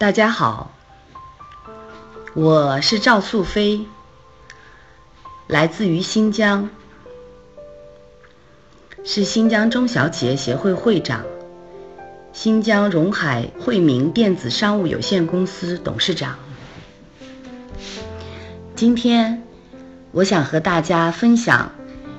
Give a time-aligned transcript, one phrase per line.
[0.00, 0.70] 大家好，
[2.32, 3.84] 我是赵素飞，
[5.46, 6.70] 来自于新疆，
[9.04, 11.26] 是新疆中小企业协会会长，
[12.32, 16.38] 新疆荣海惠民电子商务有限公司董事长。
[18.74, 19.42] 今天，
[20.12, 21.72] 我想和大家分享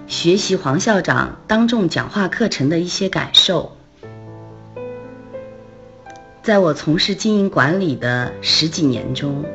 [0.05, 3.75] 学习黄校长当众讲话课程的一些感受。
[6.43, 9.45] 在我从事经营管理的十几年中，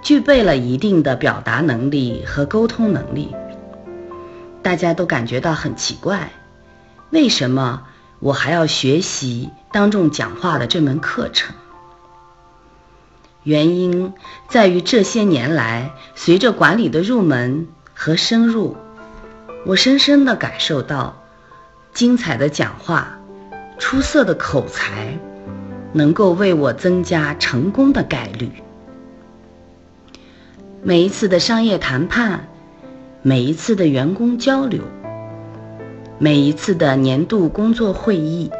[0.00, 3.34] 具备了一定的表达能力和沟通能力。
[4.62, 6.30] 大家都感觉到很奇怪，
[7.10, 7.82] 为什么
[8.20, 11.56] 我还要学习当众讲话的这门课程？
[13.42, 14.12] 原因
[14.48, 18.76] 在于这些年来，随着管理的入门和深入，
[19.66, 21.20] 我深深地感受到，
[21.92, 23.18] 精彩的讲话，
[23.78, 25.18] 出色的口才。
[25.94, 28.50] 能够为我增加成功的概率。
[30.82, 32.48] 每一次的商业谈判，
[33.22, 34.82] 每一次的员工交流，
[36.18, 38.50] 每一次的年度工作会议，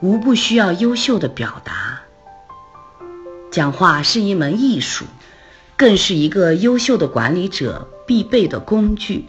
[0.00, 2.00] 无不需要优秀的表达。
[3.52, 5.04] 讲话是一门艺术，
[5.76, 9.26] 更是一个优秀的管理者必备的工具。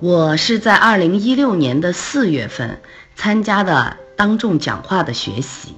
[0.00, 2.78] 我是在二零一六年的四月份。
[3.16, 5.74] 参加的当众讲话的学习，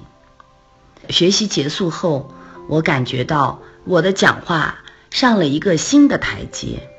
[1.09, 2.29] 学习结束后，
[2.67, 6.89] 我感觉到我的讲话上了一个新的台阶，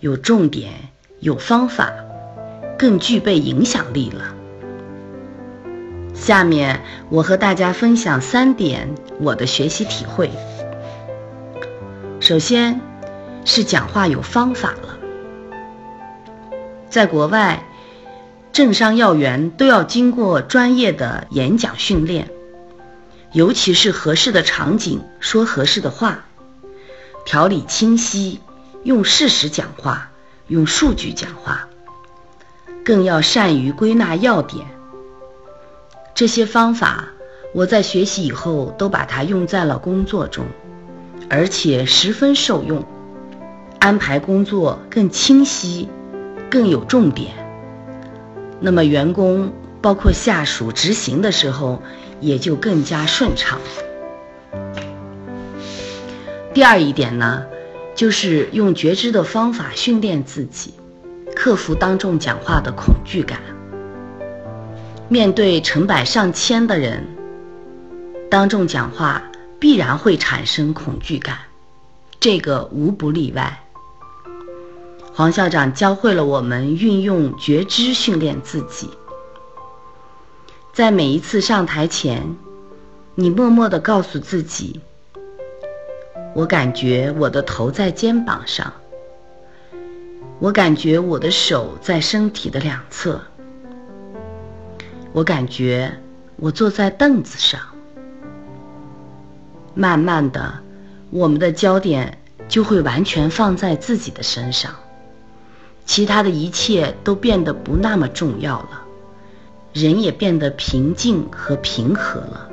[0.00, 0.72] 有重点，
[1.20, 1.92] 有方法，
[2.76, 4.34] 更具备影响力了。
[6.12, 10.30] 下面我和大家分享三点我的学习体会。
[12.20, 12.80] 首先，
[13.44, 14.98] 是讲话有方法了，
[16.90, 17.62] 在国外。
[18.54, 22.30] 政商要员都要经过专业的演讲训练，
[23.32, 26.26] 尤其是合适的场景说合适的话，
[27.24, 28.38] 条理清晰，
[28.84, 30.12] 用事实讲话，
[30.46, 31.68] 用数据讲话，
[32.84, 34.64] 更要善于归纳要点。
[36.14, 37.08] 这些方法
[37.54, 40.46] 我在学习以后都把它用在了工作中，
[41.28, 42.84] 而且十分受用，
[43.80, 45.88] 安排工作更清晰，
[46.48, 47.43] 更有重点。
[48.64, 49.52] 那么，员工
[49.82, 51.82] 包括下属执行的时候，
[52.18, 53.60] 也就更加顺畅。
[56.54, 57.44] 第二一点呢，
[57.94, 60.72] 就是用觉知的方法训练自己，
[61.36, 63.38] 克服当众讲话的恐惧感。
[65.08, 67.06] 面对成百上千的人，
[68.30, 69.22] 当众讲话
[69.58, 71.36] 必然会产生恐惧感，
[72.18, 73.63] 这个无不例外。
[75.16, 78.90] 黄校长教会了我们运用觉知训练自己，
[80.72, 82.36] 在每一次上台前，
[83.14, 84.80] 你默默地告诉自己
[86.34, 88.72] ：“我感觉我的头在肩膀上，
[90.40, 93.20] 我感觉我的手在身体的两侧，
[95.12, 95.96] 我感觉
[96.34, 97.60] 我坐在凳子上。”
[99.74, 100.54] 慢慢的，
[101.10, 104.74] 我们的焦点就会完全放在自己的身上。
[105.86, 108.84] 其他的一切都变得不那么重要了，
[109.72, 112.48] 人也变得平静和平和了，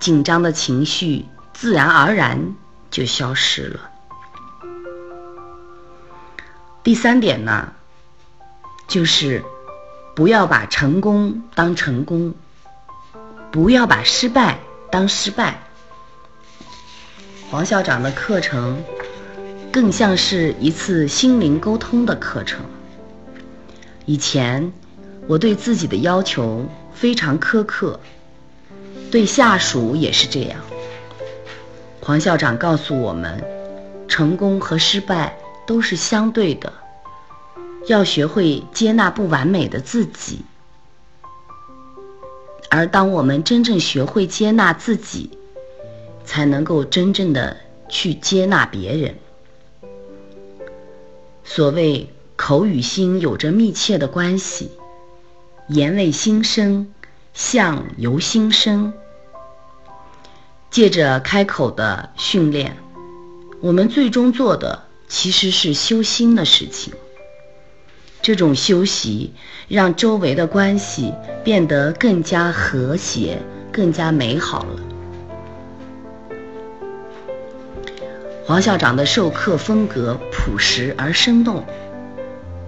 [0.00, 2.54] 紧张的情绪自然而然
[2.90, 3.90] 就消失了。
[6.82, 7.74] 第三点呢，
[8.88, 9.44] 就是
[10.16, 12.34] 不要把成功当成功，
[13.50, 14.58] 不要把失败
[14.90, 15.60] 当失败。
[17.50, 18.82] 黄校长的课程。
[19.72, 22.60] 更像是一次心灵沟通的课程。
[24.04, 24.72] 以前
[25.28, 28.00] 我对自己的要求非常苛刻，
[29.10, 30.60] 对下属也是这样。
[32.00, 33.44] 黄校长告诉我们，
[34.08, 35.36] 成功和失败
[35.66, 36.72] 都是相对的，
[37.86, 40.44] 要学会接纳不完美的自己。
[42.70, 45.30] 而当我们真正学会接纳自己，
[46.24, 47.56] 才能够真正的
[47.88, 49.14] 去接纳别人。
[51.60, 54.70] 所谓口与心有着密切的关系，
[55.68, 56.90] 言为心生，
[57.34, 58.94] 相由心生。
[60.70, 62.78] 借着开口的训练，
[63.60, 66.94] 我们最终做的其实是修心的事情。
[68.22, 69.34] 这种修习
[69.68, 71.12] 让周围的关系
[71.44, 74.89] 变得更加和谐，更加美好了。
[78.50, 81.64] 王校长的授课风格朴实而生动，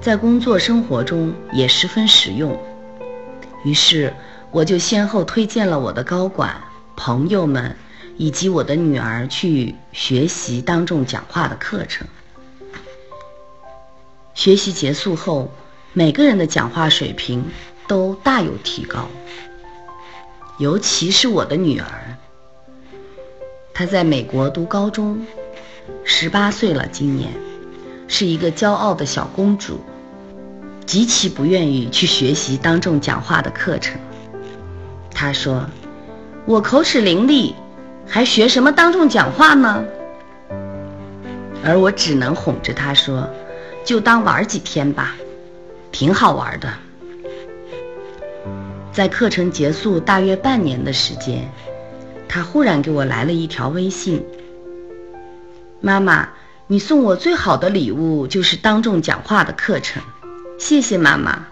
[0.00, 2.56] 在工作生活中也十分实用。
[3.64, 4.14] 于是，
[4.52, 6.54] 我就先后推荐了我的高管、
[6.94, 7.74] 朋友们
[8.16, 12.06] 以及我的女儿去学习当众讲话的课程。
[14.34, 15.50] 学习结束后，
[15.94, 17.44] 每个人的讲话水平
[17.88, 19.08] 都大有提高，
[20.60, 22.16] 尤其是我的女儿，
[23.74, 25.26] 她在美国读高中，
[26.04, 27.30] 十八岁了，今年
[28.08, 29.80] 是一个骄傲的小公主，
[30.86, 34.00] 极其不愿意去学习当众讲话的课程。
[35.12, 35.66] 她说
[36.46, 37.54] ：“我口齿伶俐，
[38.06, 39.84] 还学什么当众讲话呢？”
[41.64, 43.28] 而我只能哄着她说
[43.84, 45.14] ：“就当玩几天吧，
[45.90, 46.68] 挺好玩的。”
[48.92, 51.48] 在课程结束大约半年的时间，
[52.28, 54.22] 她忽然给我来了一条微信
[55.84, 56.28] ：“妈妈，
[56.68, 60.00] 你送我最好的礼物就是当众讲话的课程，
[60.56, 61.46] 谢谢妈妈。”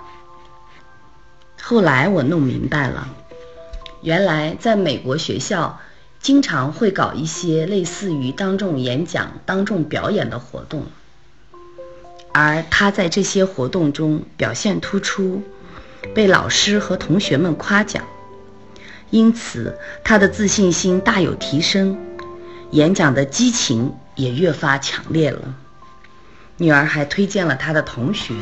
[1.60, 3.08] 后来我弄明白了。
[4.02, 5.80] 原来，在美国学校，
[6.20, 10.86] 经常会搞一些类似于当众演讲、当众表演的活动，
[12.32, 15.42] 而他在这些活动中表现突出，
[16.14, 18.04] 被老师和同学们夸奖，
[19.10, 21.98] 因此他的自信心大有提升，
[22.70, 25.54] 演讲的激情也越发强烈了。
[26.56, 28.34] 女儿还推荐了他的同学，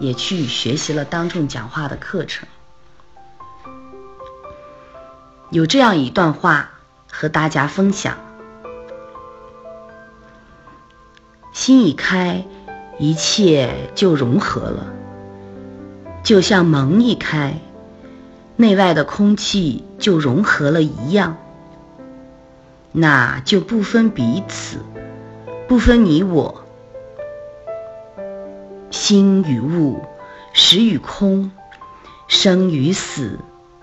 [0.00, 2.48] 也去学习了当众讲话的课程。
[5.50, 6.70] 有这样一段话
[7.10, 8.16] 和大家分享：
[11.52, 12.44] 心一开，
[12.98, 14.86] 一切就融合了，
[16.22, 17.58] 就像门一开，
[18.56, 21.36] 内外的空气就融合了一样。
[22.92, 24.78] 那就不分彼此，
[25.68, 26.64] 不分你我，
[28.90, 30.02] 心与物，
[30.54, 31.52] 实与空，
[32.26, 33.38] 生与死，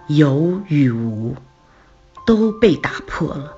[0.08, 1.36] 有与无。
[2.26, 3.54] 都被打破了，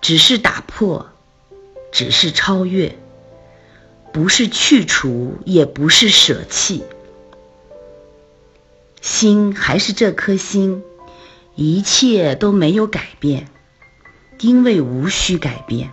[0.00, 1.08] 只是打破，
[1.92, 2.96] 只是超越，
[4.10, 6.82] 不是去除，也不是舍弃。
[9.02, 10.82] 心还是这颗心，
[11.54, 13.48] 一切都没有改变，
[14.40, 15.90] 因为无需改变，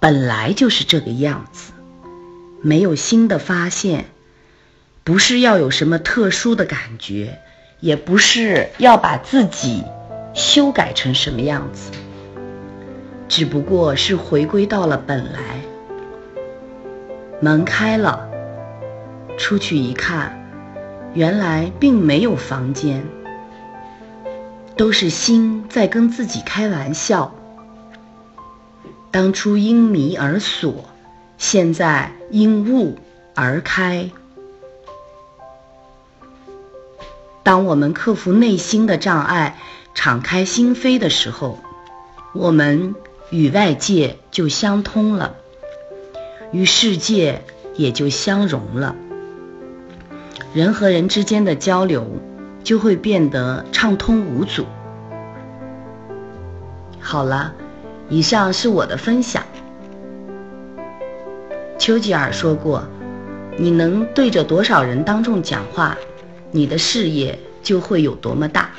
[0.00, 1.72] 本来就是这个样子，
[2.62, 4.06] 没有新的发现，
[5.04, 7.38] 不是要有什么特殊的感觉，
[7.80, 9.84] 也不是要把自己。
[10.32, 11.90] 修改成什么样子，
[13.28, 15.40] 只不过是回归到了本来。
[17.40, 18.28] 门开了，
[19.36, 20.48] 出去一看，
[21.14, 23.04] 原来并没有房间，
[24.76, 27.34] 都是心在跟自己开玩笑。
[29.10, 30.84] 当初因迷而锁，
[31.38, 32.98] 现在因悟
[33.34, 34.10] 而开。
[37.42, 39.58] 当我们克服内心的障碍。
[39.92, 41.58] 敞开心扉的时候，
[42.32, 42.94] 我们
[43.28, 45.34] 与外界就相通了，
[46.52, 47.42] 与世界
[47.74, 48.94] 也就相融了。
[50.54, 52.06] 人和人之间的交流
[52.62, 54.64] 就会变得畅通无阻。
[57.00, 57.52] 好了，
[58.10, 59.42] 以上是我的分享。
[61.78, 62.84] 丘吉尔说过
[63.56, 65.96] ：“你能对着多少人当众讲话，
[66.50, 68.70] 你的事业就会有多么大。”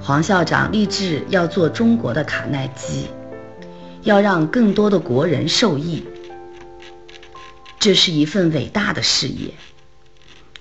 [0.00, 3.08] 黄校长立志要做中国的卡耐基，
[4.02, 6.04] 要让更多的国人受益。
[7.78, 9.52] 这是一份伟大的事业。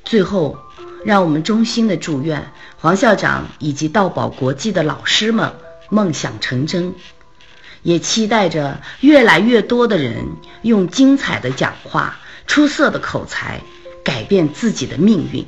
[0.03, 0.57] 最后，
[1.05, 5.53] 让我们衷心的祝愿黄校长以及道宝国际的老师们
[5.89, 6.93] 梦想成真，
[7.83, 10.25] 也期待着越来越多的人
[10.61, 13.61] 用精彩的讲话、出色的口才
[14.03, 15.45] 改变自己的命运。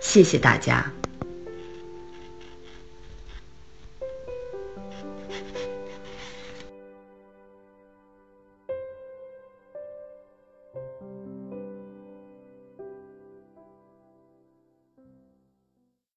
[0.00, 0.90] 谢谢大家。